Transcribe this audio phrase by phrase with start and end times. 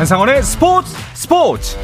[0.00, 1.76] 한상원의 스포츠 스포츠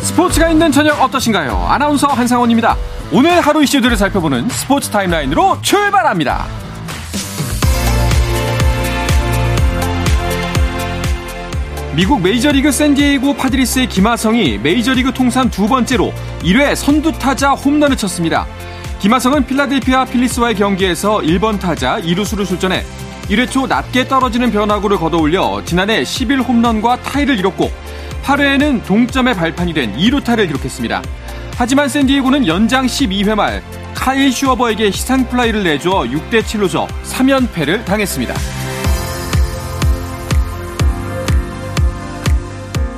[0.00, 1.66] 스포츠가 있는 저녁 어떠신가요?
[1.68, 2.76] 아나운서 한상원입니다.
[3.12, 6.44] 오늘 하루 이슈들을 살펴보는 스포츠 타임라인으로 출발합니다.
[11.94, 18.44] 미국 메이저리그 샌디에이고 파드리스의 김하성이 메이저리그 통산 두 번째로 1회 선두타자 홈런을 쳤습니다.
[19.04, 22.82] 김하성은 필라델피아 필리스와의 경기에서 1번 타자 2루수로 출전해
[23.28, 27.70] 1회 초 낮게 떨어지는 변화구를 걷어올려 지난해 11 홈런과 타이를 이뤘고
[28.22, 31.02] 8회에는 동점의 발판이 된 2루타를 기록했습니다.
[31.58, 33.62] 하지만 샌디에고는 연장 12회 말
[33.94, 38.63] 카일 슈어버에게 희생 플라이를 내줘 6대 7로 져 3연패를 당했습니다.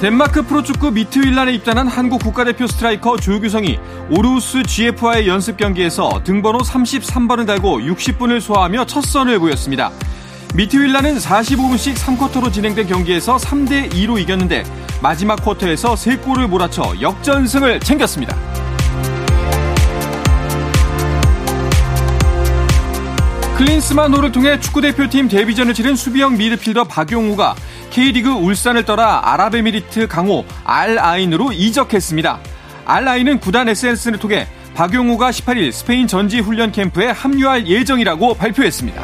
[0.00, 3.78] 덴마크 프로축구 미트윌란에 입단한 한국 국가대표 스트라이커 조규성이
[4.10, 9.90] 오르우스 GF와의 연습 경기에서 등번호 33번을 달고 60분을 소화하며 첫 선을 보였습니다.
[10.54, 14.64] 미트윌란은 45분씩 3쿼터로 진행된 경기에서 3대 2로 이겼는데
[15.00, 18.36] 마지막 쿼터에서 3골을 몰아쳐 역전승을 챙겼습니다.
[23.56, 27.54] 클린스만 호를 통해 축구대표팀 데뷔전을 치른 수비형 미드필더 박용우가
[27.96, 32.38] K리그 울산을 떠나 아랍에미리트 강호 알아인으로 이적했습니다.
[32.84, 39.02] 알아인은 구단 SNS를 통해 박용우가 18일 스페인 전지 훈련 캠프에 합류할 예정이라고 발표했습니다.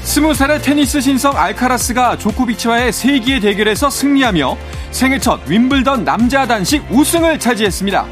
[0.00, 4.56] 스무 살의 테니스 신성 알카라스가 조코비치와의 세기의 대결에서 승리하며
[4.92, 8.06] 생애 첫 윈블던 남자 단식 우승을 차지했습니다.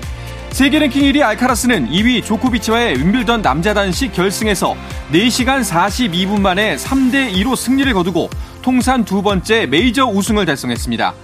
[0.50, 4.76] 세계 랭킹 1위 알카라스는 2위 조코비치와의 윈블던 남자 단식 결승에서
[5.12, 8.28] 4시간 42분 만에 3대 2로 승리를 거두고
[8.60, 11.14] 통산 두 번째 메이저 우승을 달성했습니다.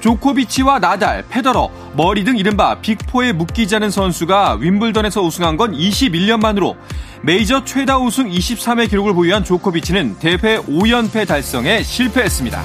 [0.00, 6.76] 조코비치와 나달, 페더러, 머리 등 이른바 빅포에 묶이지 않은 선수가 윈블던에서 우승한 건 21년 만으로
[7.22, 12.62] 메이저 최다 우승 23회 기록을 보유한 조코비치는 대회 5연패 달성에 실패했습니다.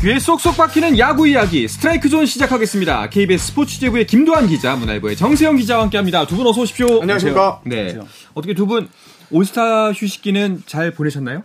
[0.00, 3.08] 귀에 쏙쏙 박히는 야구 이야기 스트라이크 존 시작하겠습니다.
[3.10, 6.24] KBS 스포츠 취재부의 김도환 기자, 문화일보의 정세영 기자와 함께합니다.
[6.26, 7.00] 두 분 어서 오십시오.
[7.02, 7.60] 안녕하십니까.
[7.64, 7.98] 네.
[8.34, 8.88] 어떻게 두 분
[9.32, 11.42] 올스타 휴식기는 잘 보내셨나요?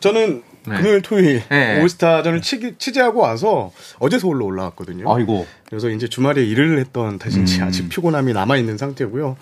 [0.00, 0.76] 저는 네.
[0.76, 1.80] 금요일 토요일 네.
[1.80, 5.10] 올스타전을 치, 취재하고 와서 어제 서울로 올라왔거든요.
[5.14, 5.46] 아이고.
[5.68, 7.64] 그래서 이제 주말에 일을 했던 탓인지 음.
[7.66, 9.36] 아직 피곤함이 남아 있는 상태고요.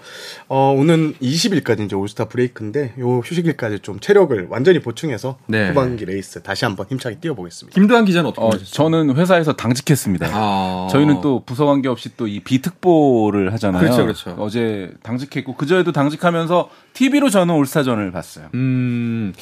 [0.48, 5.68] 어, 오는 20일까지 이제 올스타 브레이크인데 요 휴식일까지 좀 체력을 완전히 보충해서 네.
[5.68, 7.74] 후반기 레이스 다시 한번 힘차게 뛰어보겠습니다.
[7.74, 8.70] 김도환 기자는 어떻게 어, 보셨어요?
[8.72, 10.28] 저는 회사에서 당직했습니다.
[10.32, 10.88] 아.
[10.90, 13.80] 저희는 또 부서 관계 없이 또 이 비특보를 하잖아요.
[13.82, 14.36] 그렇죠, 그렇죠.
[14.40, 18.48] 어제 당직했고 그저에도 당직하면서 TV로 저는 올스타전을 봤어요.
[18.54, 19.32] 음,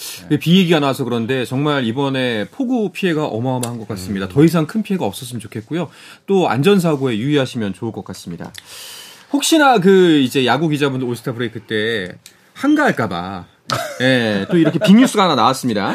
[0.40, 4.28] 비 얘기가 나와서 그런데 정말 이번에 폭우 피해가 어마어마한 것 같습니다.
[4.28, 5.88] 더 이상 큰 피해가 없었으면 좋겠고요.
[6.26, 8.52] 또 안전 사고에 유의하시면 좋을 것 같습니다.
[9.32, 12.12] 혹시나 그 이제 야구 기자분들 올스타 브레이크 때
[12.54, 13.46] 한가할까봐.
[14.02, 15.94] 예, 또 이렇게 빅뉴스가 하나 나왔습니다.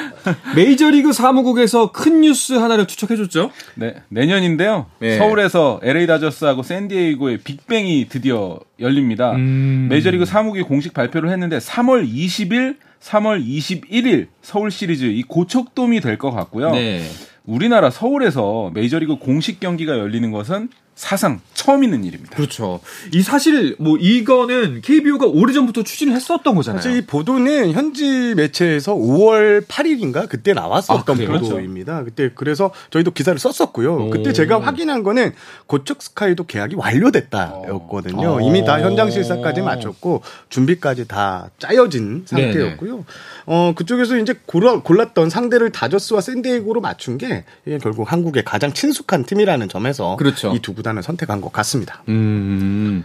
[0.55, 3.51] 메이저리그 사무국에서 큰 뉴스 하나를 투척해줬죠.
[3.75, 4.87] 네, 내년인데요.
[4.99, 5.17] 네.
[5.17, 9.33] 서울에서 LA 다저스하고 샌디에이고의 빅뱅이 드디어 열립니다.
[9.33, 9.87] 음.
[9.89, 16.31] 메이저리그 사무국이 공식 발표를 했는데 3월 20일, 3월 21일 서울 시리즈 이 고척돔이 될 것
[16.31, 16.71] 같고요.
[16.71, 17.03] 네.
[17.49, 22.35] 우리나라 서울에서 메이저리그 공식 경기가 열리는 것은 사상 처음 있는 일입니다.
[22.35, 22.81] 그렇죠.
[23.13, 26.81] 이 사실 뭐 이거는 KBO가 오래전부터 추진을 했었던 거잖아요.
[26.81, 31.39] 사실 이 보도는 현지 매체에서 5월 8일인가 그때 아, 나왔었던 그래요?
[31.39, 32.03] 보도입니다.
[32.03, 34.07] 그때 그래서 저희도 기사를 썼었고요.
[34.07, 34.09] 오.
[34.09, 35.31] 그때 제가 확인한 거는
[35.67, 38.29] 고척 스카이도 계약이 완료됐다였거든요.
[38.35, 38.41] 어.
[38.41, 42.51] 이미 다 현장 실사까지 마쳤고 준비까지 다 짜여진 네네.
[42.51, 43.05] 상태였고요.
[43.45, 47.45] 어 그쪽에서 이제 골라, 골랐던 상대를 다저스와 샌디에이고로 맞춘 게
[47.81, 50.51] 결국 한국의 가장 친숙한 팀이라는 점에서 그렇죠.
[50.53, 52.03] 이두 구단 을 선택한 것 같습니다.
[52.09, 53.03] 음.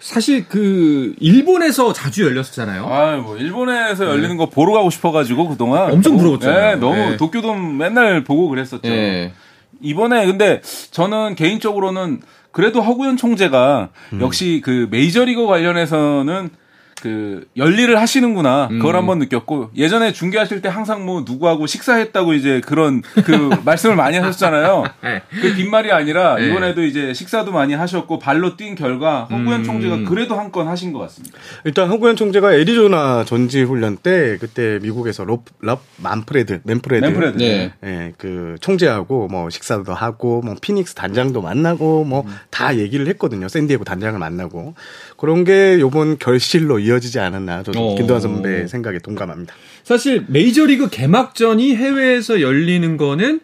[0.00, 2.86] 사실 그 일본에서 자주 열렸었잖아요.
[2.86, 5.92] 아, 뭐 일본에서 열리는 거 보러 가고 싶어가지고 그동안 네.
[5.94, 6.74] 엄청 너무- 부러웠잖아요.
[6.74, 7.16] 네, 너무 네.
[7.16, 8.88] 도쿄돔 맨날 보고 그랬었죠.
[8.88, 9.32] 예.
[9.80, 12.20] 이번에 근데 저는 개인적으로는
[12.52, 14.20] 그래도 허구현 총재가 음.
[14.22, 16.50] 역시 그 메이저리그 관련해서는
[17.00, 18.78] 그 열일을 하시는구나 음.
[18.78, 24.16] 그걸 한번 느꼈고 예전에 중계하실 때 항상 뭐 누구하고 식사했다고 이제 그런 그 말씀을 많이
[24.18, 24.84] 하셨잖아요.
[25.02, 25.22] 네.
[25.40, 26.48] 그 빈말이 아니라 네.
[26.48, 29.64] 이번에도 이제 식사도 많이 하셨고 발로 뛴 결과 허구현 음.
[29.64, 31.36] 총재가 그래도 한 건 하신 것 같습니다.
[31.64, 37.36] 일단 허구현 총재가 애리조나 전지 훈련 때 그때 미국에서 롭, 럽 만프레드, 맨프레드, 맨프레드.
[37.36, 37.72] 네.
[37.84, 43.48] 예, 그 총재하고 뭐 식사도 하고 뭐 피닉스 단장도 만나고 뭐다 얘기를 했거든요.
[43.48, 44.74] 샌디에고 단장을 만나고
[45.16, 47.94] 그런 게 요번 결실로 이어지지 않았나 저도 어.
[47.96, 49.54] 김도환 선배 생각에 동감합니다.
[49.82, 53.40] 사실 메이저리그 개막전이 해외에서 열리는 거는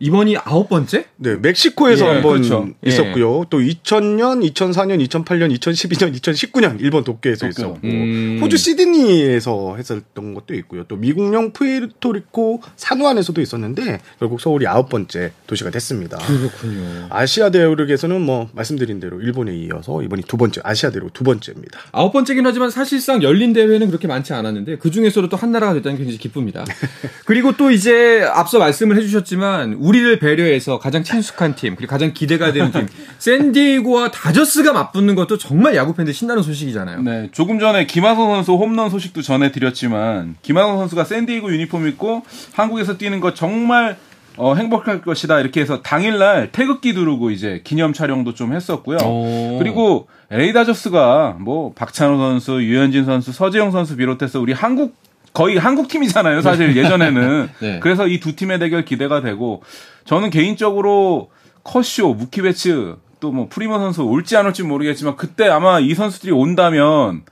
[0.00, 1.06] 이번이 아홉 번째?
[1.16, 2.68] 네, 멕시코에서 예, 한번 그렇죠.
[2.84, 3.44] 있었고요.
[3.48, 7.50] 또 2000년, 2004년, 2008년, 2012년, 2019년 일본 도쿄에서 도쿄.
[7.50, 8.38] 있었고 음.
[8.42, 10.84] 호주 시드니에서 했었던 것도 있고요.
[10.88, 16.18] 또 미국령 푸에르토리코 산후안에서도 있었는데 결국 서울이 아홉 번째 도시가 됐습니다.
[16.18, 17.06] 그렇군요.
[17.10, 21.78] 아시아 대륙에서는 뭐 말씀드린 대로 일본에 이어서 이번이 두 번째 아시아 대륙 두 번째입니다.
[21.92, 25.98] 아홉 번째긴 하지만 사실상 열린 대회는 그렇게 많지 않았는데 그 중에서도 또 한 나라가 됐다는
[25.98, 26.64] 게 굉장히 기쁩니다.
[27.26, 32.72] 그리고 또 이제 앞서 말씀을 해주셨지만 우리를 배려해서 가장 친숙한 팀 그리고 가장 기대가 되는
[32.72, 32.88] 팀
[33.18, 37.02] 샌디에고와 다저스가 맞붙는 것도 정말 야구 팬들 신나는 소식이잖아요.
[37.02, 42.22] 네, 조금 전에 김하성 선수 홈런 소식도 전해드렸지만 김하성 선수가 샌디에고 유니폼 입고
[42.54, 43.98] 한국에서 뛰는 거 정말
[44.36, 48.98] 어, 행복할 것이다 이렇게 해서 당일날 태극기 두르고 이제 기념 촬영도 좀 했었고요.
[49.04, 49.58] 오.
[49.58, 54.96] 그리고 LA 다저스가 뭐 박찬호 선수, 유현진 선수, 서재영 선수 비롯해서 우리 한국
[55.34, 57.48] 거의 한국 팀이잖아요, 사실 예전에는.
[57.60, 57.80] 네.
[57.80, 59.62] 그래서 이 두 팀의 대결 기대가 되고
[60.06, 61.30] 저는 개인적으로
[61.64, 66.30] 커쇼, 무키 베츠 또 뭐 프리먼 선수 올지 안 올지 모르겠지만 그때 아마 이 선수들이
[66.32, 67.22] 온다면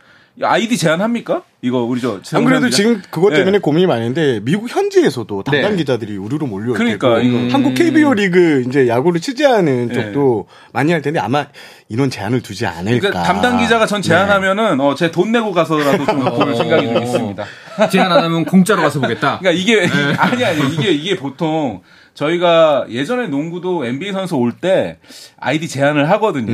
[0.43, 1.43] 아이디 제한합니까?
[1.65, 2.77] 이거 우리 저 안 그래도 기자?
[2.79, 3.59] 지금 그것 때문에 네.
[3.61, 5.77] 고민이 많은데 미국 현지에서도 담당 네.
[5.77, 7.39] 기자들이 우르르 몰려올 그러니까, 이거.
[7.53, 9.95] 한국 KBO 리그 이제 야구를 취재하는 네.
[9.95, 11.47] 쪽도 많이 할 텐데 아마
[11.89, 12.99] 인원 제한을 두지 않을까.
[13.11, 17.45] 그러니까 담당 기자가 전 제한하면은 어, 제 돈 내고 가서라도 좀 볼 생각이 좀 있습니다.
[17.93, 19.39] 제안 안 하면 공짜로 가서 보겠다.
[19.39, 19.87] 그러니까 이게
[20.19, 21.81] 아니 아니 이게 이게 보통
[22.15, 24.99] 저희가 예전에 농구도 NBA 선수 올 때
[25.41, 26.53] 아이디 제한을 하거든요.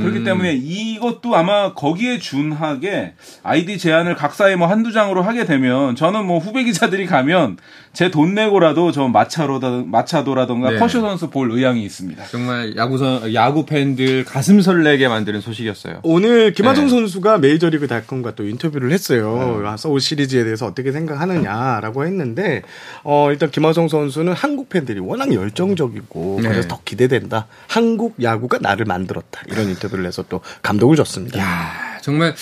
[0.00, 6.24] 그렇기 때문에 이것도 아마 거기에 준하게 아이디 제한을 각사에 뭐 한두 장으로 하게 되면 저는
[6.26, 7.58] 뭐 후배 기자들이 가면
[7.92, 10.78] 제 돈 내고라도 저 마차로다 마차도라던가 네.
[10.78, 12.24] 커쇼 선수 볼 의향이 있습니다.
[12.26, 16.00] 정말 야구선 야구 팬들 가슴 설레게 만드는 소식이었어요.
[16.04, 16.90] 오늘 김하성 네.
[16.90, 19.62] 선수가 메이저리그 닷컴과 또 인터뷰를 했어요.
[19.66, 22.62] 아, 서울 시리즈에 대해서 어떻게 생각하느냐라고 했는데
[23.02, 26.48] 어, 일단 김하성 선수는 한국 팬들이 워낙 열정적이고 네.
[26.48, 27.48] 그래서 더 기대된다.
[27.66, 29.42] 한국 야구가 나를 만들었다.
[29.48, 31.40] 이런 인터뷰를 해서 또 감동을 줬습니다.
[31.40, 32.34] 야 정말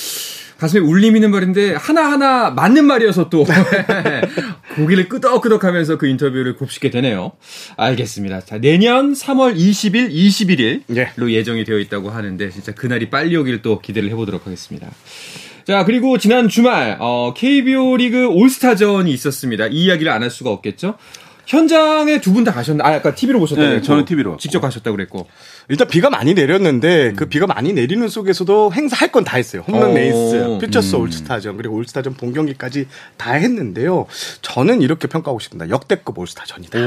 [0.59, 3.47] 가슴에 울림 있는 말인데 하나하나 맞는 말이어서 또
[4.77, 7.33] 고기를 끄덕끄덕 하면서 그 인터뷰를 곱씹게 되네요.
[7.77, 8.41] 알겠습니다.
[8.41, 11.35] 자 내년 3월 20일, 21일로 예.
[11.35, 14.89] 예정이 되어 있다고 하는데 진짜 그날이 빨리 오길 또 기대를 해보도록 하겠습니다.
[15.65, 19.67] 자 그리고 지난 주말 어, KBO 리그 올스타전이 있었습니다.
[19.69, 20.95] 이 이야기를 안 할 수가 없겠죠.
[21.47, 22.85] 현장에 두 분 다 가셨나?
[22.87, 23.81] 아, 아까 TV로 보셨다고 네.
[23.81, 25.27] 저는 TV 로 직접 가셨다고 그랬고.
[25.71, 26.35] 일단 비가 많이 음.
[26.35, 29.63] 내렸는데 그 비가 많이 내리는 속에서도 행사할 건 다 했어요.
[29.67, 29.95] 홈런 오.
[29.95, 31.01] 레이스, 퓨처스 음.
[31.03, 32.87] 올스타전 그리고 올스타전 본 경기까지
[33.19, 34.07] 다 했는데요.
[34.41, 35.69] 저는 이렇게 평가하고 싶습니다.
[35.69, 36.79] 역대급 올스타전이다.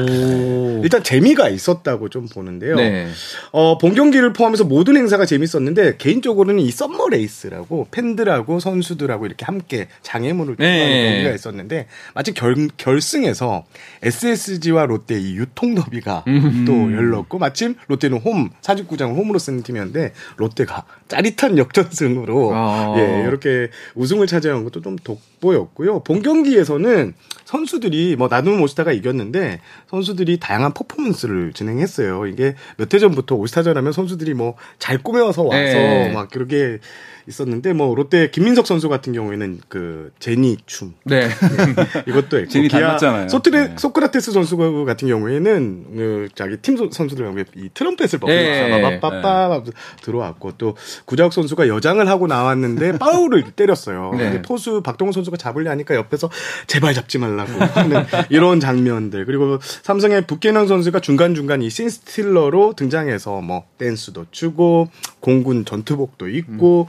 [0.82, 2.76] 일단 재미가 있었다고 좀 보는데요.
[2.78, 3.10] 네.
[3.52, 9.88] 어, 본 경기를 포함해서 모든 행사가 재밌었는데 개인적으로는 이 썸머 레이스라고 팬들하고 선수들하고 이렇게 함께
[10.02, 11.12] 장애물을 통과하는 네.
[11.12, 13.66] 경기가 있었는데 마치 결, 결승에서
[14.02, 16.66] SSG와 롯데 이 유통 더비가 음.
[16.66, 22.96] 또 열렸고 마침 롯데는 홈 사직구장을 홈으로 쓰는 팀이었는데 롯데가 짜릿한 역전승으로 아.
[22.98, 26.04] 예 이렇게 우승을 차지한 것도 좀 돋보였고요.
[26.04, 27.14] 본 경기에서는
[27.52, 29.60] 선수들이 뭐 나눔 올스타가 이겼는데
[29.90, 32.26] 선수들이 다양한 퍼포먼스를 진행했어요.
[32.28, 36.12] 이게 몇 해 전부터 올스타전 하면 선수들이 뭐 잘 꾸며서 와서 네.
[36.14, 36.80] 막 그렇게
[37.28, 41.30] 있었는데 뭐 롯데 김민석 선수 같은 경우에는 그 제니 춤 네.
[42.08, 43.30] 이것도 했고 제니 기아 닮았잖아요.
[43.30, 43.76] 소트레, 네.
[43.78, 48.70] 소크라테스 선수 같은 경우에는 그 자기 팀 선수들과 함께 이 트럼펫을 네.
[48.70, 49.64] 버리면서 빠빠빠
[50.02, 54.12] 들어왔고 또 구자욱 선수가 여장을 하고 나왔는데 파울을 때렸어요.
[54.18, 54.24] 네.
[54.26, 56.30] 근데 포수 박동원 선수가 잡으려 하니까 옆에서
[56.68, 62.74] 제발 잡지 말라 고 하는 이런 장면들 그리고 삼성의 북계능 선수가 중간 중간 이 신스틸러로
[62.76, 66.88] 등장해서 뭐 댄스도 추고 공군 전투복도 입고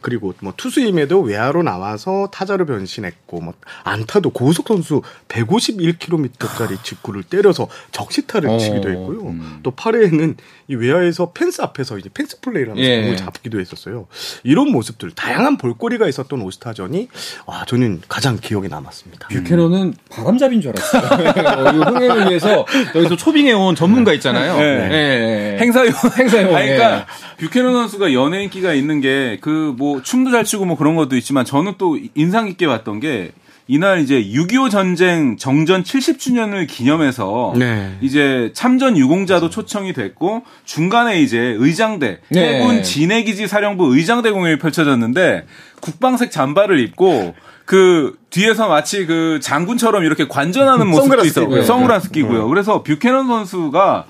[0.00, 8.50] 그리고 뭐 투수임에도 외야로 나와서 타자로 변신했고 뭐 안타도 고우석 선수 151km짜리 직구를 때려서 적시타를
[8.50, 9.34] 어, 치기도 했고요.
[9.62, 10.36] 또 8회에는
[10.68, 13.02] 이 외야에서 펜스 앞에서 이제 펜스 플레이를 하면서 예.
[13.02, 14.06] 공을 잡기도 했었어요.
[14.42, 17.08] 이런 모습들 다양한 볼거리가 있었던 올스타전이
[17.46, 19.28] 와 저는 가장 기억에 남았습니다.
[19.28, 21.28] 뷰캐넌은 바람잡이인 줄 알았어요.
[21.66, 24.56] 어, 흥행을 위해서 여기서 초빙해온 전문가 있잖아요.
[24.58, 24.88] 네.
[24.88, 25.58] 네.
[25.60, 27.04] 행사용 행사용, 아니, 그러니까 예.
[27.44, 31.44] 뷰캐넌 선수가 연예 인기가 있는 게 그 뭐 춤도 잘 추고 뭐 그런 것도 있지만
[31.44, 33.32] 저는 또 인상 깊게 봤던 게
[33.68, 37.96] 이날 이제 6.25 전쟁 정전 70주년을 기념해서 네.
[38.00, 42.54] 이제 참전 유공자도 초청이 됐고 중간에 이제 의장대 네.
[42.60, 45.46] 해군 진해기지 사령부 의장대 공연이 펼쳐졌는데
[45.80, 47.34] 국방색 잠바를 입고
[47.66, 51.48] 그 뒤에서 마치 그 장군처럼 이렇게 관전하는 모습도 선글라스 있었고요.
[51.48, 51.64] 끼고요.
[51.64, 52.48] 선글라스 끼고요.
[52.48, 54.06] 그래서 뷰캐넌 선수가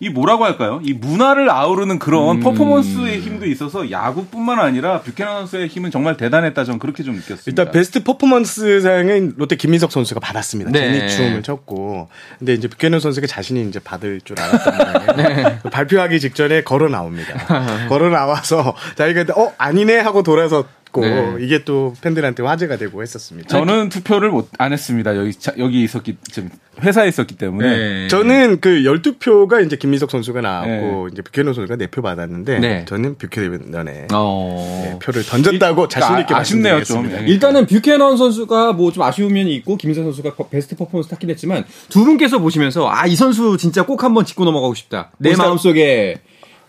[0.00, 0.80] 이 뭐라고 할까요?
[0.84, 6.62] 이 문화를 아우르는 그런 퍼포먼스의 힘도 있어서 야구뿐만 아니라 뷰캐넌 선수의 힘은 정말 대단했다.
[6.64, 7.42] 저는 그렇게 좀 느꼈습니다.
[7.46, 10.70] 일단 베스트 퍼포먼스 상은 롯데 김민석 선수가 받았습니다.
[10.70, 11.08] 네.
[11.08, 12.08] 제니춤을 췄고.
[12.38, 14.76] 근데 이제 뷰캐넌 선수가 자신이 이제 받을 줄 알았던
[15.16, 15.58] 모양이에요.
[15.72, 17.86] 발표하기 직전에 걸어 나옵니다.
[17.88, 20.48] 걸어 나와서 자기가 어 아니네 하고 돌아
[20.88, 21.36] 섰고 네.
[21.40, 23.48] 이게 또 팬들한테 화제가 되고 했었습니다.
[23.48, 25.16] 저는 투표를 못 안 했습니다.
[25.16, 26.50] 여기 자- 여기 있었기 지금
[26.82, 28.08] 회사에 있었기 때문에 네.
[28.08, 32.84] 저는 그 12표가 이제 김민석 선수가 나왔고 이제 뷰캐넌 선수가 4표 받았는데 네.
[32.86, 34.82] 저는 뷰캐넌에 어.
[34.84, 36.96] 네, 표를 던졌다고 자신 있게 아, 아쉽네요, 좀.
[36.98, 37.22] 말씀드리겠습니다.
[37.24, 37.32] 예.
[37.32, 41.64] 일단은 뷰캐넌 선수가 뭐 좀 아쉬운 면이 있고 김민석 선수가 퍼- 베스트 퍼포먼스 탔긴 했지만
[41.90, 45.10] 두 분께서 보시면서 아 이 선수 진짜 꼭 한번 짚고 넘어가고 싶다.
[45.18, 46.20] 내 마음속에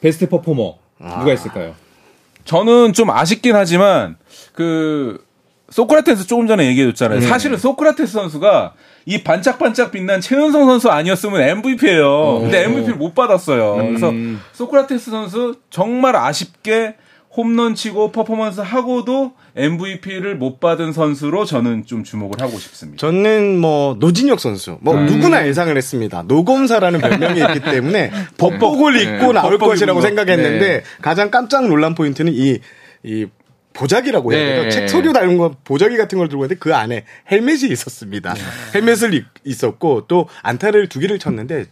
[0.02, 1.76] 베스트 퍼포머 누가 있을까요?
[2.50, 4.18] 저는 좀 아쉽긴 하지만
[4.54, 5.24] 그
[5.70, 7.22] 소크라테스 조금 전에 얘기해줬잖아요.
[7.22, 8.74] 사실은 소크라테스 선수가
[9.06, 12.40] 이 반짝반짝 빛난 채은성 선수 아니었으면 MVP예요.
[12.40, 13.76] 근데 MVP를 못 받았어요.
[13.76, 14.12] 그래서
[14.54, 16.96] 소크라테스 선수 정말 아쉽게
[17.36, 22.98] 홈런 치고 퍼포먼스 하고도 MVP를 못 받은 선수로 저는 좀 주목을 하고 싶습니다.
[23.00, 25.06] 저는 뭐 노진혁 선수 뭐 음.
[25.06, 26.24] 누구나 예상을 했습니다.
[26.28, 30.02] 노검사라는 별명이 있기 때문에 법복을 입고 나올 법복 것이라고.
[30.02, 30.84] 생각했는데 네.
[31.02, 32.60] 가장 깜짝 놀란 포인트는 이,
[33.04, 33.28] 이
[33.74, 34.64] 보자기라고 해야 돼요.
[34.64, 34.70] 네.
[34.72, 38.34] 책 서류 달린 거 보자기 같은 걸 들고 있는데 그 안에 헬멧이 있었습니다.
[38.74, 41.66] 헬멧을 입- 있었고 또 안타를 두 개를 쳤는데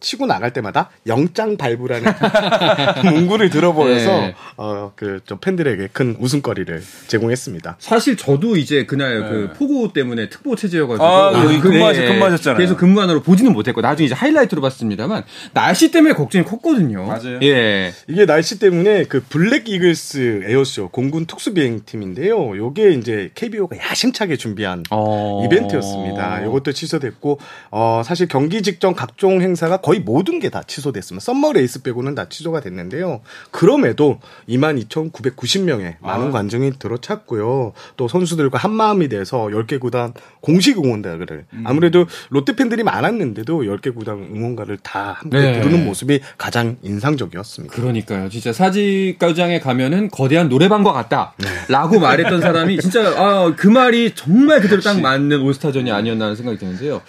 [0.00, 2.10] 치고 나갈 때마다 영장 발부라는
[3.04, 4.34] 문구를 들어보여서 네.
[4.56, 7.76] 어그 좀 팬들에게 큰 웃음거리를 제공했습니다.
[7.78, 12.56] 사실 저도 이제 그날 그 폭우 때문에 특보 체제여가지고 아, 여기 그- 근무하셨- 네, 근무하셨잖아요.
[12.56, 17.04] 그래서 근무안으로 보지는 못했고 나중에 이제 하이라이트로 봤습니다만 날씨 때문에 걱정이 컸거든요.
[17.06, 17.38] 맞아요.
[17.42, 17.92] 예.
[18.08, 22.56] 이게 날씨 때문에 그 블랙 이글스 에어쇼 공군 특수 비행 팀인데요.
[22.56, 25.42] 요게 이제 KBO가 야심차게 준비한 어.
[25.44, 26.40] 이벤트였습니다.
[26.42, 27.38] 이것도 취소됐고
[27.70, 31.24] 어 사실 경기 직전 각종 행사가 거의 모든 게 다 취소됐습니다.
[31.24, 33.20] summer race 빼고는 다 취소가 됐는데요.
[33.50, 34.18] 그럼에도
[34.48, 36.30] 22,990명의 많은 아.
[36.30, 37.72] 관중이 들어찼고요.
[37.96, 41.64] 또 선수들과 한 마음이 돼서 10개 구단 공식 응원가를 음.
[41.66, 45.60] 아무래도 롯데 팬들이 많았는데도 10개 구단 응원가를 다 함께 네.
[45.60, 47.74] 부르는 모습이 가장 인상적이었습니다.
[47.74, 48.28] 그러니까요.
[48.28, 51.34] 진짜 사직가장에 가면은 거대한 노래방과 같다.
[51.38, 51.46] 네.
[51.68, 56.58] 라고 말했던 사람이 진짜 아, 그 말이 정말 그대로 딱 맞는 올스타전이 아니었나 하는 생각이
[56.58, 57.02] 드는데요.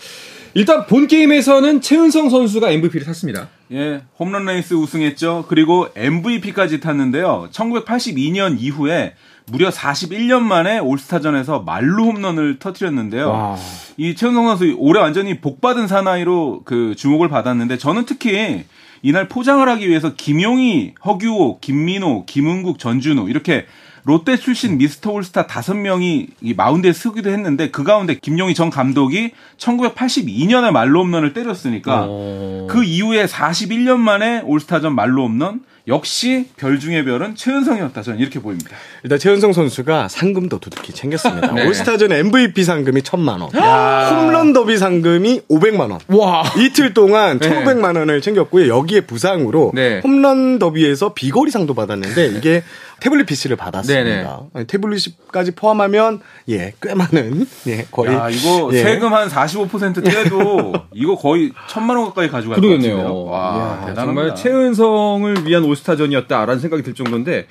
[0.54, 3.50] 일단 본 게임에서는 최은성 선수가 MVP를 탔습니다.
[3.72, 5.46] 예, 홈런 레이스 우승했죠.
[5.48, 7.50] 그리고 MVP까지 탔는데요.
[7.52, 9.14] 1982년 이후에
[9.46, 13.58] 무려 41년 만에 올스타전에서 말루 홈런을 터뜨렸는데요.
[13.98, 18.66] 이 최은성 선수 올해 완전히 복받은 사나이로 그 주목을 받았는데 저는 특히
[19.02, 23.66] 이날 포장을 하기 위해서 김용희, 허규호, 김민호, 김은국, 전준우 이렇게
[24.04, 29.32] 롯데 출신 미스터 올스타 다섯 명이 이 마운드에 서기도 했는데 그 가운데 김용희 전 감독이
[29.58, 32.68] 1982년에 말로 홈런을 때렸으니까 어.
[32.70, 38.70] 그 이후에 41년 만에 올스타전 말로 홈런 역시 별 중의 별은 최은성이었다 저는 이렇게 보입니다.
[39.04, 41.52] 일단 최은성 선수가 상금도 두둑히 챙겼습니다.
[41.54, 41.68] 네.
[41.68, 46.00] 올스타전 MVP 상금이 1천만 원, 홈런 더비 상금이 500만 원.
[46.08, 46.44] 와.
[46.58, 48.68] 이틀 동안 1,500만 원을 챙겼고요.
[48.68, 50.02] 여기에 부상으로 네.
[50.04, 52.64] 홈런 더비에서 비거리상도 받았는데 이게
[53.02, 54.44] 태블릿 PC를 받았습니다.
[54.54, 54.66] 네네.
[54.68, 58.84] 태블릿까지 포함하면 예, 꽤 많은 예, 거의 야 이거 예.
[58.84, 63.26] 세금 한 45% 떼도 이거 거의 천만 원 가까이 가져갈 것 그러겠네요.
[63.26, 64.06] 와 대단합니다.
[64.06, 67.48] 정말 최은성을 위한 올스타전이었다라는 생각이 들 정도인데,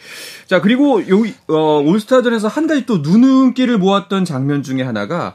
[0.47, 5.35] 자 그리고 여기 어, 올스타전에서 한 가지 또 눈음기를 모았던 장면 중에 하나가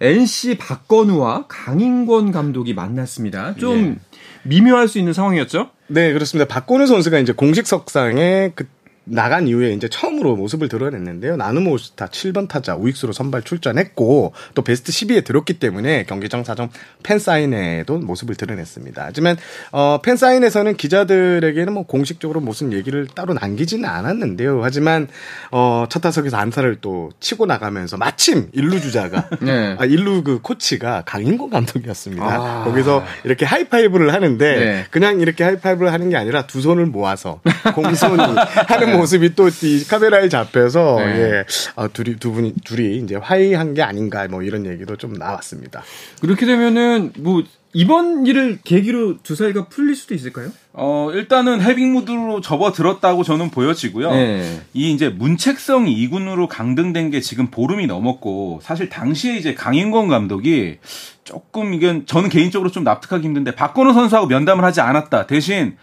[0.00, 3.56] NC 박건우와 강인권 감독이 만났습니다.
[3.56, 3.98] 좀
[4.44, 5.70] 미묘할 수 있는 상황이었죠?
[5.88, 6.46] 네, 그렇습니다.
[6.52, 8.66] 박건우 선수가 이제 공식 석상에 그
[9.08, 11.36] 나간 이후에 이제 처음으로 모습을 드러냈는데요.
[11.36, 16.70] 나눔 올스타 7번 타자 우익수로 선발 출전했고 또 베스트 12에 들었기 때문에 경기장 사정
[17.04, 19.02] 팬 사인회에도 모습을 드러냈습니다.
[19.06, 19.36] 하지만
[19.70, 24.60] 어, 팬 사인회에서는 기자들에게는 뭐 공식적으로 무슨 얘기를 따로 남기지는 않았는데요.
[24.64, 25.06] 하지만
[25.52, 29.76] 어, 첫 타석에서 안타를 또 치고 나가면서 마침 일루 주자가 네.
[29.78, 32.24] 아, 일루 그 코치가 강인권 감독이었습니다.
[32.24, 32.64] 아.
[32.64, 34.86] 거기서 이렇게 하이파이브를 하는데 네.
[34.90, 37.40] 그냥 이렇게 하이파이브를 하는 게 아니라 두 손을 모아서
[37.74, 38.16] 공손히
[38.66, 41.20] 하는 모습이 또 이 카메라에 잡혀서 네.
[41.20, 41.44] 예,
[41.76, 45.82] 아, 둘이 두 분이 둘이 이제 화해한 게 아닌가 뭐 이런 얘기도 좀 나왔습니다.
[46.20, 50.50] 그렇게 되면은 뭐 이번 일을 계기로 두 사이가 풀릴 수도 있을까요?
[50.72, 54.10] 어 일단은 해빙 무드로 접어들었다고 저는 보여지고요.
[54.12, 54.62] 네.
[54.72, 60.78] 이 이제 문책성 2군으로 강등된 게 지금 보름이 넘었고 사실 당시에 이제 강인권 감독이
[61.24, 65.26] 조금 이건 저는 개인적으로 좀 납득하기 힘든데 박건우 선수하고 면담을 하지 않았다.
[65.26, 65.76] 대신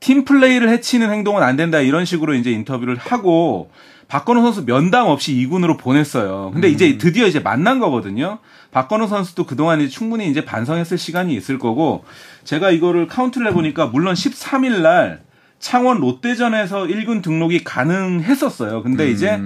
[0.00, 3.70] 팀 플레이를 해치는 행동은 안 된다 이런 식으로 이제 인터뷰를 하고
[4.08, 6.50] 박건우 선수 면담 없이 2군으로 보냈어요.
[6.52, 8.38] 근데 이제 드디어 이제 만난 거거든요.
[8.72, 12.04] 박건우 선수도 그동안 이제 충분히 이제 반성했을 시간이 있을 거고
[12.44, 15.20] 제가 이거를 카운트를 해 보니까 물론 13일 날
[15.60, 18.82] 창원 롯데전에서 1군 등록이 가능했었어요.
[18.82, 19.38] 근데 이제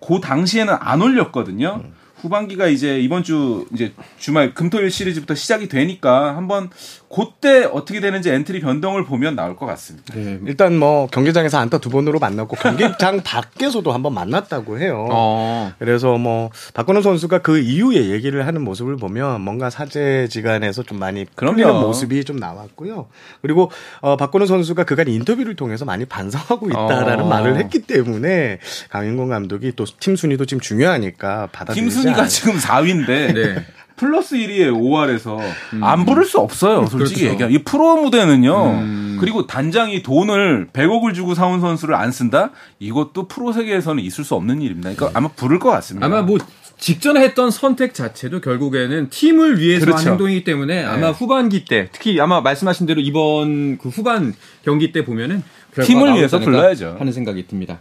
[0.00, 1.82] 그 당시에는 안 올렸거든요.
[2.20, 6.70] 후반기가 이제 이번 주 이제 주말 금토일 시리즈부터 시작이 되니까 한번
[7.14, 10.14] 그때 어떻게 되는지 엔트리 변동을 보면 나올 것 같습니다.
[10.14, 10.38] 네.
[10.46, 15.06] 일단 뭐 경기장에서 안타 두 번으로 만났고 경기장 밖에서도 한번 만났다고 해요.
[15.10, 15.72] 어.
[15.78, 21.26] 그래서 뭐 박건우 선수가 그 이후에 얘기를 하는 모습을 보면 뭔가 사제지간에서 좀 많이.
[21.36, 23.08] 풀리는 모습이 좀 나왔고요.
[23.42, 23.70] 그리고
[24.00, 27.28] 어 박건우 선수가 그간 인터뷰를 통해서 많이 반성하고 있다라는 어.
[27.28, 28.58] 말을 했기 때문에
[28.90, 33.66] 강인권 감독이 또 팀 순위도 지금 중요하니까 받아들이지 팀 순위가 않- 지금 4위인데 네.
[33.96, 35.40] 플러스 1위에 5할에서
[35.80, 36.86] 안 부를 수 없어요.
[36.86, 37.32] 솔직히 그렇죠.
[37.34, 39.18] 얘기하면 이 프로 무대는요.
[39.18, 42.50] 그리고 단장이 돈을 100억을 주고 사온 선수를 안 쓴다?
[42.78, 44.92] 이것도 프로 세계에서는 있을 수 없는 일입니다.
[44.94, 46.06] 그러니까 아마 부를 것 같습니다.
[46.06, 46.38] 아마 뭐
[46.78, 49.98] 직전에 했던 선택 자체도 결국에는 팀을 위해서 그렇죠.
[50.00, 54.32] 한 행동이기 때문에 아마 후반기 때 특히 아마 말씀하신 대로 이번 그 후반
[54.64, 55.42] 경기 때 보면은
[55.82, 56.94] 팀을 위해서 불러야죠.
[57.00, 57.80] 하는 생각이 듭니다.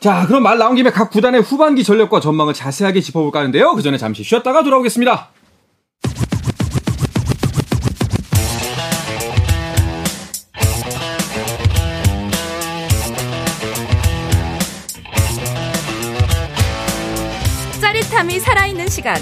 [0.00, 3.74] 자, 그럼 말 나온 김에 각 구단의 후반기 전력과 전망을 자세하게 짚어볼까 하는데요.
[3.74, 5.30] 그 전에 잠시 쉬었다가 돌아오겠습니다.
[17.80, 19.16] 짜릿함이 살아있는 시간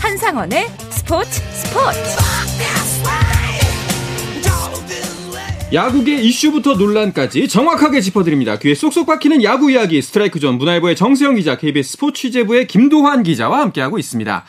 [0.00, 2.39] 한상원의 스포츠 스포츠
[5.72, 8.58] 야구계 이슈부터 논란까지 정확하게 짚어드립니다.
[8.58, 13.60] 귀에 쏙쏙 박히는 야구 이야기 스트라이크 존 문화일보의 정세영 기자, KBS 스포츠 취재부의 김도환 기자와
[13.60, 14.44] 함께하고 있습니다.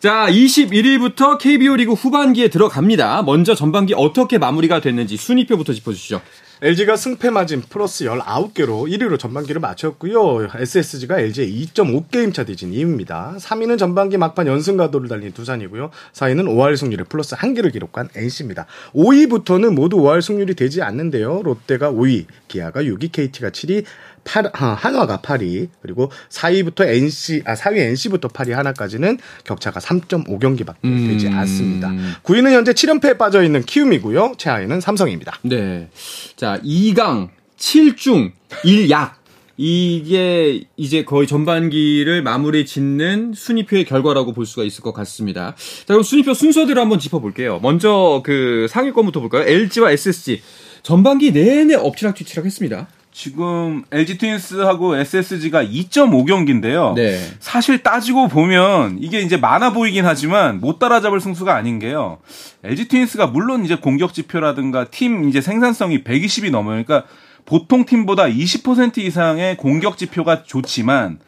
[0.00, 3.24] 자, 21일부터 KBO 리그 후반기에 들어갑니다.
[3.24, 6.22] 먼저 전반기 어떻게 마무리가 됐는지 순위표부터 짚어주시죠.
[6.62, 10.48] LG가 승패 마진 플러스 19개로 1위로 전반기를 마쳤고요.
[10.54, 13.36] SSG가 LG의 2.5게임 차 뒤진 2위입니다.
[13.38, 15.90] 3위는 전반기 막판 연승 가도를 달린 두산이고요.
[16.12, 18.66] 4위는 5할 승률에 플러스 1개를 기록한 NC입니다.
[18.94, 21.42] 5위부터는 모두 5할 승률이 되지 않는데요.
[21.42, 23.84] 롯데가 5위, 기아가 6위, KT가 7위,
[24.24, 31.28] 8, 아, 한화가 8위, 그리고 4위부터 NC, 아, 4위 NC부터 8위 하나까지는 격차가 3.5경기밖에 되지
[31.28, 31.90] 않습니다.
[32.22, 34.34] 9위는 현재 7연패에 빠져 있는 키움이고요.
[34.38, 35.38] 최하위는 삼성입니다.
[35.42, 35.88] 네.
[36.36, 38.32] 자, 2강, 7중,
[38.64, 39.24] 1약.
[39.56, 45.54] 이게 이제 거의 전반기를 마무리 짓는 순위표의 결과라고 볼 수가 있을 것 같습니다.
[45.54, 47.60] 자, 그럼 순위표 순서대로 한번 짚어볼게요.
[47.62, 49.44] 먼저 그 상위권부터 볼까요?
[49.46, 50.42] LG와 SSG.
[50.82, 52.88] 전반기 내내 엎치락뒤치락 했습니다.
[53.14, 56.94] 지금 LG 트윈스하고 SSG가 2.5경기인데요.
[56.94, 57.20] 네.
[57.38, 62.18] 사실 따지고 보면 이게 이제 많아 보이긴 하지만 못 따라잡을 승수가 아닌 게요.
[62.64, 66.82] LG 트윈스가 물론 이제 공격 지표라든가 팀 이제 생산성이 120이 넘어요.
[66.84, 67.08] 그러니까
[67.46, 71.20] 보통 팀보다 20% 이상의 공격 지표가 좋지만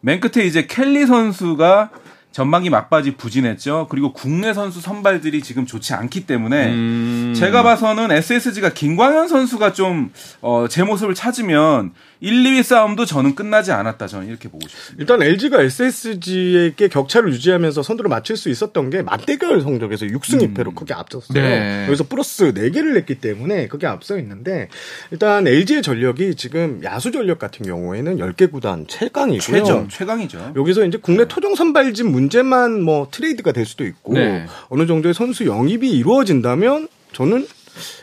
[0.00, 1.90] 맨 끝에 이제 켈리 선수가
[2.32, 3.86] 전반기 막바지 부진했죠.
[3.90, 7.34] 그리고 국내 선수 선발들이 지금 좋지 않기 때문에 음.
[7.36, 11.92] 제가 봐서는 SSG가 김광현 선수가 좀, 어, 제 모습을 찾으면
[12.22, 14.06] 1, 2위 싸움도 저는 끝나지 않았다.
[14.06, 15.00] 저는 이렇게 보고 싶습니다.
[15.00, 20.94] 일단 LG가 SSG에게 격차를 유지하면서 선두를 맞출 수 있었던 게 맞대결 성적에서 6승 2패로 크게
[20.94, 21.42] 앞섰어요.
[21.42, 21.86] 네.
[21.88, 24.68] 여기서 플러스 4개를 냈기 때문에 그게 앞서 있는데
[25.10, 29.40] 일단 LG의 전력이 지금 야수 전력 같은 경우에는 10개 구단 최강이고요.
[29.40, 30.52] 최저, 최강이죠.
[30.54, 34.46] 여기서 이제 국내 토종 선발진 문제만 뭐 트레이드가 될 수도 있고 네.
[34.68, 37.48] 어느 정도의 선수 영입이 이루어진다면 저는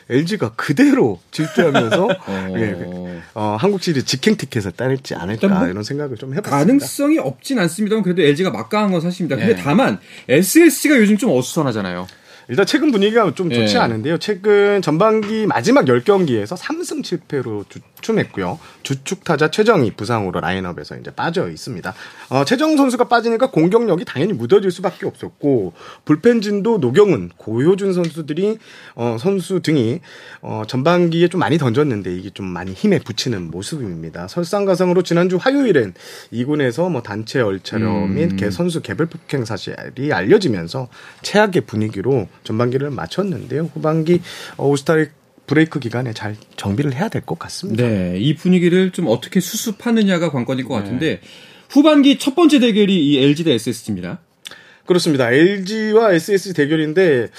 [0.10, 2.08] LG가 그대로 질주하면서
[2.58, 6.58] 예, 어, 한국 시리즈 직행 티켓을 따낼지 않을까 뭐 이런 생각을 좀 해봤습니다.
[6.58, 9.36] 가능성이 없진 않습니다만 그래도 LG가 막강한 건 사실입니다.
[9.36, 9.62] 근데 네.
[9.62, 12.08] 다만 SSG가 요즘 좀 어수선하잖아요.
[12.50, 13.80] 일단 최근 분위기가 좀 좋지 예.
[13.80, 14.18] 않은데요.
[14.18, 18.60] 최근 전반기 마지막 10경기에서 3승 7패로 주춤했고요.
[18.82, 21.94] 주축 타자 최정이 부상으로 라인업에서 이제 빠져 있습니다.
[22.30, 25.74] 어, 최정 선수가 빠지니까 공격력이 당연히 무뎌질 수밖에 없었고
[26.06, 28.58] 불펜진도 노경은, 고효준 선수들이
[28.96, 30.00] 어, 선수 등이
[30.42, 34.28] 어, 전반기에 좀 많이 던졌는데 이게 좀 많이 힘에 붙이는 모습입니다.
[34.28, 35.94] 설상가상으로 지난주 화요일엔
[36.34, 40.88] 2군에서 뭐 단체 얼차려 및개 선수 개별 폭행 사실이 알려지면서
[41.22, 43.70] 최악의 분위기로 전반기를 마쳤는데요.
[43.74, 44.22] 후반기
[44.58, 44.96] 어, 올스타
[45.48, 47.84] 브레이크 기간에 잘 정비를 해야 될 것 같습니다.
[47.84, 51.22] 네, 이 분위기를 좀 어떻게 수습하느냐가 관건일 것 같은데
[51.70, 54.20] 후반기 첫 번째 대결이 이 LG 대 SSG입니다.
[54.86, 55.32] 그렇습니다.
[55.32, 57.30] LG와 SSG 대결인데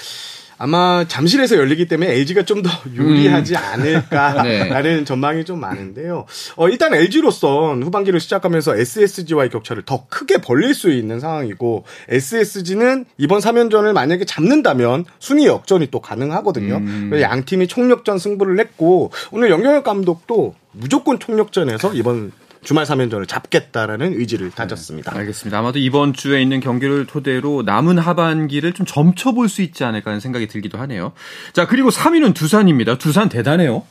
[0.61, 3.57] 아마 잠실에서 열리기 때문에 LG가 좀 더 유리하지 네.
[3.57, 6.25] 않을까라는 전망이 좀 많은데요.
[6.55, 13.39] 어, 일단 LG로선 후반기를 시작하면서 SSG와의 격차를 더 크게 벌릴 수 있는 상황이고 SSG는 이번
[13.39, 16.79] 3연전을 만약에 잡는다면 순위 역전이 또 가능하거든요.
[17.09, 22.31] 그래서 양 팀이 총력전 승부를 했고 오늘 영경혁 감독도 무조건 총력전에서 이번
[22.63, 25.15] 주말 3연전을 잡겠다라는 의지를 다졌습니다.
[25.15, 25.57] 알겠습니다.
[25.57, 30.47] 아마도 이번 주에 있는 경기를 토대로 남은 하반기를 좀 점쳐볼 수 있지 않을까 하는 생각이
[30.47, 31.13] 들기도 하네요.
[31.53, 32.97] 자, 그리고 3위는 두산입니다.
[32.97, 33.83] 두산 대단해요.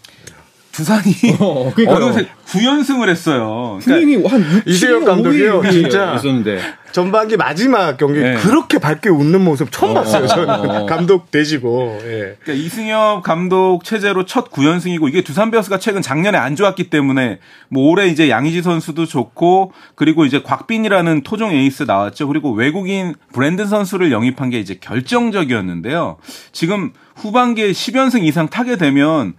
[0.72, 2.06] 두산이 어, 그러니까요.
[2.06, 3.80] 어느새 9연승을 했어요.
[3.82, 6.14] 그러니까 분위기 한 6, 이세혁 감독이요, 진짜.
[6.14, 6.60] 있었는데.
[6.92, 8.36] 전반기 마지막 경기 네.
[8.36, 10.26] 그렇게 밝게 웃는 모습 처음 봤어요.
[10.26, 10.86] 저는 어.
[10.90, 11.98] 감독 되시고.
[12.02, 12.36] 예.
[12.42, 17.90] 그러니까 이승엽 감독 체제로 첫 9연승이고 이게 두산 베어스가 최근 작년에 안 좋았기 때문에 뭐
[17.90, 22.26] 올해 이제 양의지 선수도 좋고 그리고 이제 곽빈이라는 토종 에이스 나왔죠.
[22.28, 26.16] 그리고 외국인 브랜든 선수를 영입한 게 이제 결정적이었는데요.
[26.52, 29.34] 지금 후반기에 10연승 이상 타게 되면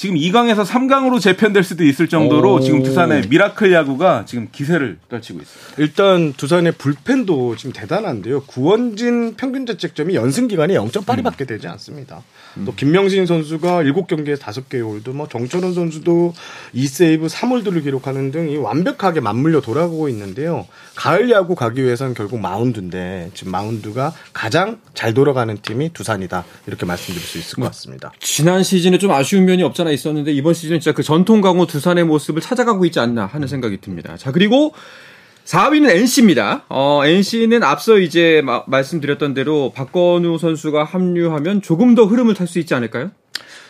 [0.00, 2.60] 지금 2강에서 3강으로 재편될 수도 있을 정도로 오.
[2.60, 5.74] 지금 두산의 miracle 야구가 지금 기세를 떨치고 있습니다.
[5.76, 8.44] 일단 두산의 불펜도 지금 대단한데요.
[8.44, 12.22] 구원진 평균 자책점이 연승 기간에 0.8이밖에 되지 않습니다.
[12.66, 16.34] 또 김명신 선수가 7경기에 5개의 홀드, 뭐 정철원 선수도
[16.74, 20.66] 2세이브 3홀드를 기록하는 등 이 완벽하게 맞물려 돌아가고 있는데요.
[20.96, 26.44] 가을 야구 가기 위해서는 결국 마운드인데 지금 마운드가 가장 잘 돌아가는 팀이 두산이다.
[26.66, 28.12] 이렇게 말씀드릴 수 있을 것 같습니다.
[28.18, 32.42] 지난 시즌에 좀 아쉬운 면이 없잖아 있었는데 이번 시즌은 진짜 그 전통 강호 두산의 모습을
[32.42, 34.16] 찾아가고 있지 않나 하는 생각이 듭니다.
[34.16, 34.72] 자, 그리고
[35.44, 36.64] 4위는 NC입니다.
[36.68, 42.58] 어, NC는 앞서 이제 마- 말씀드렸던 대로 박건우 선수가 합류하면 조금 더 흐름을 탈 수
[42.58, 43.10] 있지 않을까요?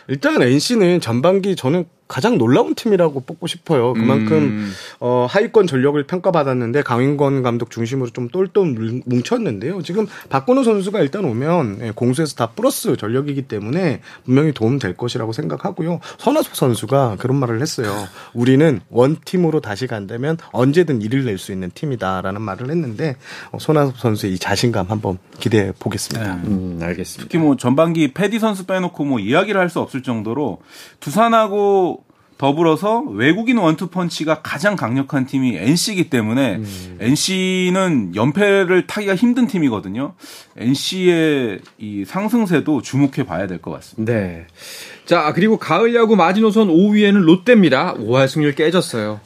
[0.07, 3.93] 일단 NC는 전반기 저는 가장 놀라운 팀이라고 뽑고 싶어요.
[3.93, 4.71] 그만큼 음.
[4.99, 9.81] 어, 하위권 전력을 평가받았는데 강인권 감독 중심으로 좀 똘똘 뭉- 뭉쳤는데요.
[9.81, 15.31] 지금 박건우 선수가 일단 오면 예, 공수에서 다 플러스 전력이기 때문에 분명히 도움 될 것이라고
[15.31, 16.01] 생각하고요.
[16.17, 17.93] 선화석 선수가 그런 말을 했어요.
[18.33, 23.15] 우리는 원 팀으로 다시 간다면 언제든 일을 낼 수 있는 팀이다라는 말을 했는데
[23.53, 26.35] 어, 손아섭 선수의 이 자신감 한번 기대해 보겠습니다.
[26.45, 27.23] 음, 알겠습니다.
[27.23, 30.59] 특히 뭐 전반기 패디 선수 빼놓고 뭐 이야기를 할 수 없을 정도로
[30.99, 32.00] 두산하고
[32.41, 36.59] 더불어서 외국인 원투 펀치가 가장 강력한 팀이 NC이기 때문에
[36.99, 40.15] NC는 연패를 타기가 힘든 팀이거든요.
[40.57, 44.11] NC의 이 상승세도 주목해 봐야 될 것 같습니다.
[44.11, 44.47] 네.
[45.05, 47.93] 자, 그리고 가을 야구 마지노선 5위에는 롯데입니다.
[47.93, 49.19] 5할 승률 깨졌어요.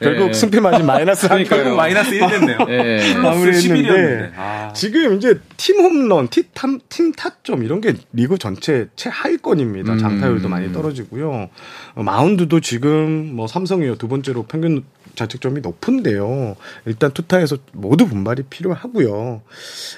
[0.00, 0.32] 결국 예.
[0.32, 1.44] 승패 마진 마이너스 한.
[1.44, 2.58] 결국 마이너스 1 됐네요.
[2.68, 2.98] 예.
[3.14, 3.16] 11이었는데.
[3.18, 4.72] 마무리했는데 아.
[4.74, 9.94] 지금 이제 팀 홈런, 팀, 탐- 팀 타점 이런 게 리그 전체 최하위권입니다.
[9.94, 9.98] 음.
[9.98, 11.48] 장타율도 많이 떨어지고요.
[11.94, 16.56] 어, 마운드도 지금 뭐 삼성이요 두 번째로 평균 자책점이 높은데요.
[16.86, 19.42] 일단 투타에서 모두 분발이 필요하고요.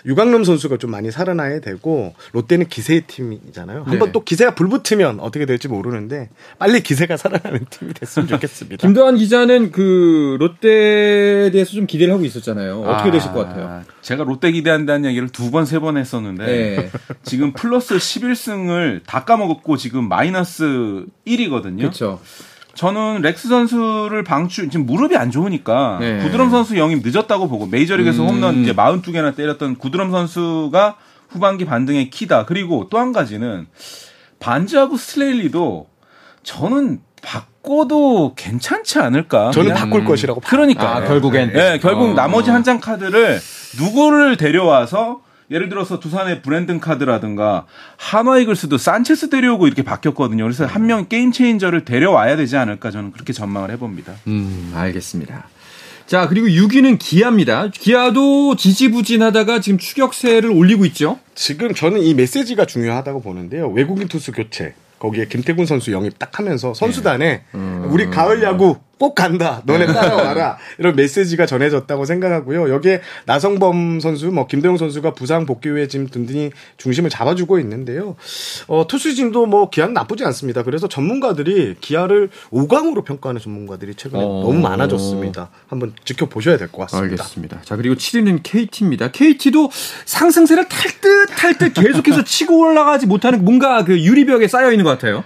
[0.06, 3.84] 유강남 선수가 좀 많이 살아나야 되고 롯데는 기세의 팀이잖아요.
[3.84, 4.12] 한번 네.
[4.12, 8.80] 또 기세가 불붙으면 어떻게 될지 모르는데 빨리 기세가 살아나는 팀이 됐으면 좋겠습니다.
[8.86, 12.82] 김도환 기자는 그 롯데에 대해서 좀 기대를 하고 있었잖아요.
[12.82, 13.66] 어떻게 되실 것 같아요?
[13.66, 16.90] 아, 제가 롯데 기대한다는 얘기를 두 번, 세번 했었는데, 네.
[17.22, 21.78] 지금 플러스 11승을 다 까먹었고, 지금 마이너스 1이거든요.
[21.78, 22.20] 그렇죠.
[22.74, 26.18] 저는 렉스 선수를 방출, 지금 무릎이 안 좋으니까, 네.
[26.18, 28.28] 구드럼 선수 영입 늦었다고 보고, 메이저리그에서 음.
[28.28, 30.96] 홈런 이제 42개나 때렸던 구드럼 선수가
[31.28, 32.44] 후반기 반등의 키다.
[32.46, 33.66] 그리고 또 한 가지는,
[34.40, 35.86] 반즈하고 스트레일리도
[36.42, 39.50] 저는 바꿔도 괜찮지 않을까.
[39.52, 40.50] 저는 그냥 바꿀 것이라고 봐요.
[40.50, 41.52] 그러니까 아, 결국엔.
[41.52, 42.14] 네, 결국 어.
[42.14, 43.40] 나머지 한 장 카드를
[43.78, 50.42] 누구를 데려와서 예를 들어서 두산의 브랜든 카드라든가 한화 이글스도 산체스 데려오고 이렇게 바뀌었거든요.
[50.44, 54.12] 그래서 한 명 게임 체인저를 데려와야 되지 않을까 저는 그렇게 전망을 해봅니다.
[54.26, 55.48] 음, 알겠습니다.
[56.06, 57.68] 자, 그리고 6위는 기아입니다.
[57.72, 61.18] 기아도 지지부진하다가 지금 추격세를 올리고 있죠.
[61.34, 63.68] 지금 저는 이 메시지가 중요하다고 보는데요.
[63.70, 64.74] 외국인 투수 교체.
[64.98, 67.42] 거기에 김태군 선수 영입 딱 하면서 선수단에
[67.90, 69.60] 우리 가을 야구 꼭 간다.
[69.66, 70.56] 너네 따라와라.
[70.78, 72.70] 이런 메시지가 전해졌다고 생각하고요.
[72.70, 78.16] 여기에 나성범 선수, 뭐 김대웅 선수가 부상 복귀 후에 지금 든든히 중심을 잡아주고 있는데요.
[78.66, 80.62] 어, 투수진도 뭐 기아는 나쁘지 않습니다.
[80.62, 84.26] 그래서 전문가들이 기아를 5강으로 평가하는 전문가들이 최근에 어.
[84.42, 85.50] 너무 많아졌습니다.
[85.68, 87.12] 한번 지켜보셔야 될 것 같습니다.
[87.12, 87.60] 알겠습니다.
[87.62, 89.10] 자, 그리고 7위는 KT입니다.
[89.10, 89.68] KT도
[90.06, 94.92] 상승세를 탈 듯 탈 듯 계속해서 치고 올라가지 못하는 뭔가 그 유리벽에 싸여 있는 것
[94.92, 95.24] 같아요.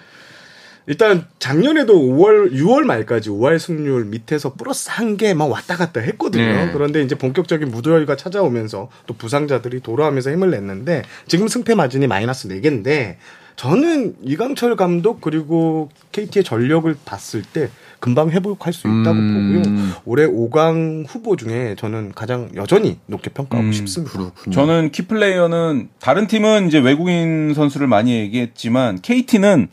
[0.88, 6.42] 일단 작년에도 5월 6월 말까지 5할 승률 밑에서 플러스 한 개 막 왔다 갔다 했거든요.
[6.42, 6.70] 네.
[6.72, 13.16] 그런데 이제 본격적인 무더위가 찾아오면서 또 부상자들이 돌아오면서 힘을 냈는데 지금 승패 마진이 마이너스 4개인데
[13.57, 17.68] 저는 이강철 감독 그리고 KT의 전력을 봤을 때
[18.01, 19.62] 금방 회복할 수 있다고 음.
[19.62, 20.03] 보고요.
[20.07, 24.12] 올해 5강 후보 중에 저는 가장 여전히 높게 평가하고 음, 싶습니다.
[24.16, 24.55] 그렇군요.
[24.55, 29.68] 저는 키플레이어는 다른 팀은 이제 외국인 선수를 많이 얘기했지만 KT는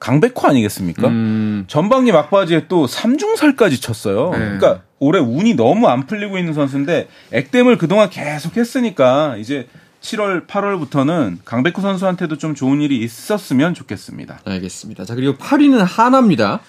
[0.00, 1.08] 강백호 아니겠습니까?
[1.08, 4.30] 음, 전반기 막바지에 또 3중살까지 쳤어요.
[4.32, 4.38] 네.
[4.38, 9.68] 그러니까 올해 운이 너무 안 풀리고 있는 선수인데 액땜을 그동안 계속 했으니까 이제
[10.00, 14.40] 7월, 8월부터는 강백호 선수한테도 좀 좋은 일이 있었으면 좋겠습니다.
[14.46, 15.04] 알겠습니다.
[15.04, 16.60] 자, 그리고 8위는 하나입니다.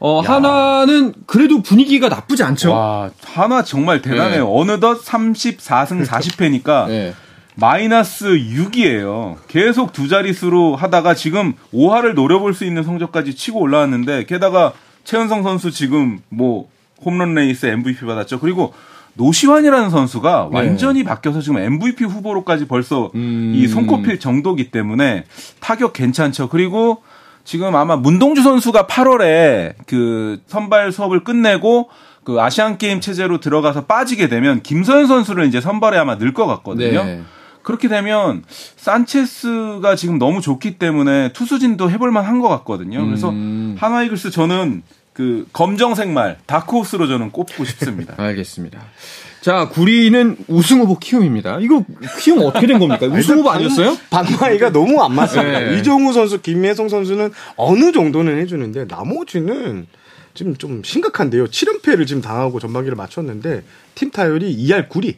[0.00, 0.34] 어, 야.
[0.34, 2.72] 하나는 그래도 분위기가 나쁘지 않죠?
[2.72, 4.52] 와, 하나 정말 대단해요.
[4.52, 7.14] 어느덧 34승 40패니까 네.
[7.56, 9.36] 마이너스 6이에요.
[9.48, 14.72] 계속 두 자릿수로 하다가 지금 5할을 노려볼 수 있는 성적까지 치고 올라왔는데 게다가
[15.04, 16.68] 최은성 선수 지금 뭐
[17.04, 18.40] 홈런 레이스 MVP 받았죠.
[18.40, 18.74] 그리고
[19.14, 23.52] 노시환이라는 선수가 완전히 바뀌어서 지금 MVP 후보로까지 벌써 음.
[23.54, 25.24] 이 손꼽힐 정도기 때문에
[25.60, 26.48] 타격 괜찮죠.
[26.48, 27.02] 그리고
[27.44, 31.90] 지금 아마 문동주 선수가 8월에 그 선발 수업을 끝내고
[32.24, 37.04] 그 아시안 게임 체제로 들어가서 빠지게 되면 김서현 선수를 이제 선발에 아마 넣을 것 같거든요.
[37.04, 37.22] 네.
[37.64, 38.44] 그렇게 되면
[38.76, 43.04] 산체스가 지금 너무 좋기 때문에 투수진도 해볼만 한것 같거든요.
[43.04, 43.74] 그래서 음.
[43.78, 48.14] 하나 이글스 저는 그 검정색 말 다크호스로 저는 꼽고 싶습니다.
[48.22, 48.80] 알겠습니다.
[49.40, 51.58] 자, 구리는 우승 후보 키움입니다.
[51.60, 51.84] 이거
[52.18, 53.06] 키움 어떻게 된 겁니까?
[53.14, 53.96] 우승 후보 아니었어요?
[54.10, 55.60] 방망이가 너무 안 맞습니다.
[55.60, 55.78] 네.
[55.78, 59.86] 이정우 선수, 김혜성 선수는 어느 정도는 해주는데 나머지는
[60.32, 61.46] 지금 좀 심각한데요.
[61.46, 63.62] 7연패를 지금 당하고 전반기를 마쳤는데
[63.94, 65.16] 팀 타율이 2할 9리.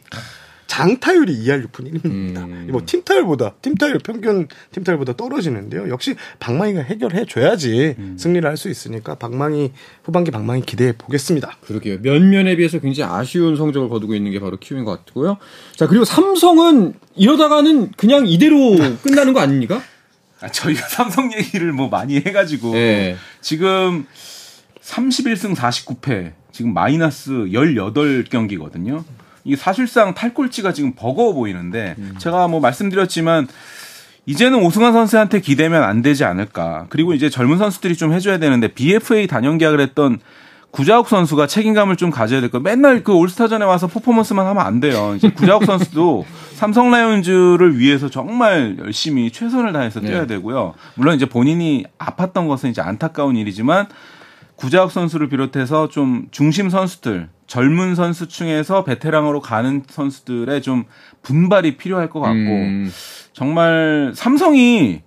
[0.67, 2.37] 장 타율이 2할 6푼 1입니다.
[2.43, 2.67] 음.
[2.71, 5.89] 뭐 팀 타율보다 팀 타율 평균 팀 타율보다 떨어지는데요.
[5.89, 9.71] 역시 방망이가 해결해 줘야지 승리를 할 수 있으니까 방망이
[10.03, 11.57] 후반기 방망이 기대해 보겠습니다.
[11.61, 11.99] 그러게요.
[12.01, 15.37] 면면에 비해서 굉장히 아쉬운 성적을 거두고 있는 게 바로 키움인 것 같고요.
[15.75, 19.81] 자, 그리고 삼성은 이러다가는 그냥 이대로 끝나는 거 아닙니까?
[20.41, 23.15] 아, 저희가 삼성 얘기를 뭐 많이 해가지고 네.
[23.41, 24.05] 지금
[24.81, 29.03] 31승 49패 지금 마이너스 18경기거든요.
[29.47, 33.47] 이게 사실상 탈꼴찌가 지금 버거워 보이는데 제가 뭐 말씀드렸지만
[34.25, 36.85] 이제는 오승환 선수한테 기대면 안 되지 않을까.
[36.89, 40.19] 그리고 이제 젊은 선수들이 좀 해줘야 되는데 BFA 단연 계약을 했던
[40.71, 42.59] 구자욱 선수가 책임감을 좀 가져야 될 거.
[42.59, 45.13] 맨날 그 올스타전에 와서 퍼포먼스만 하면 안 돼요.
[45.15, 50.27] 이제 구자욱 선수도 삼성 라이온즈를 위해서 정말 열심히 최선을 다해서 뛰어야 네.
[50.27, 50.73] 되고요.
[50.95, 53.87] 물론 이제 본인이 아팠던 것은 이제 안타까운 일이지만
[54.57, 60.83] 구자욱 선수를 비롯해서 좀 중심 선수들, 젊은 선수층에서 베테랑으로 가는 선수들의 좀
[61.21, 62.91] 분발이 필요할 것 같고 음,
[63.33, 65.03] 정말 삼성이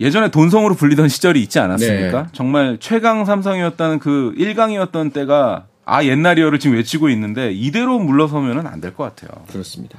[0.00, 2.22] 예전에 돈성으로 불리던 시절이 있지 않았습니까?
[2.22, 2.28] 네.
[2.32, 8.94] 정말 최강 삼성이었다는 그 1강이었던 때가 아 옛날이어를 지금 외치고 있는데 이대로 물러서면은 안 될
[8.94, 9.44] 것 같아요.
[9.48, 9.98] 그렇습니다.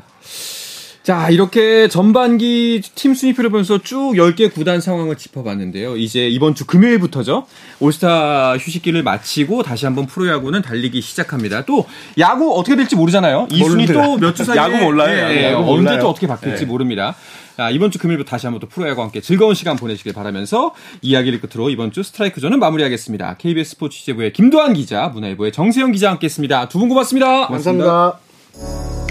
[1.04, 5.98] 자, 이렇게 전반기 팀 순위표를 보면서 쭉 10개 구단 상황을 짚어봤는데요.
[5.98, 7.48] 이제 이번 주 금요일부터죠.
[7.80, 11.66] 올스타 휴식기를 마치고 다시 한번 프로야구는 달리기 시작합니다.
[11.66, 11.88] 또
[12.20, 13.48] 야구 어떻게 될지 모르잖아요.
[13.50, 13.88] 이 순위.
[13.88, 15.34] 또 몇 주 사이에 야구 몰라요, 예, 야구.
[15.34, 16.00] 예, 야구 언제 몰라요.
[16.02, 17.16] 또 어떻게 바뀔지 모릅니다.
[17.58, 21.72] 자, 이번 주 금요일부터 다시 한번 또 프로야구와 함께 즐거운 시간 보내시길 바라면서 이야기를 끝으로
[21.72, 23.38] 이번 주 스트라이크 존은 마무리하겠습니다.
[23.40, 26.70] KBS 스포츠 취재부의 김도환 기자, 문화일보의 정세영 기자와 함께했습니다.
[26.70, 27.48] 두 분 고맙습니다.
[27.48, 29.11] 감사합니다.